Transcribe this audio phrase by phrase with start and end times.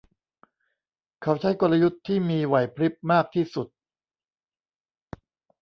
[1.21, 3.67] เขาใช้กลยุทธ์ที่มีไหวพริบมากที่สุด